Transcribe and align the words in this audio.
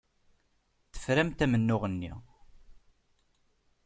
Teframt 0.93 1.39
amennuɣ-nni. 1.45 2.13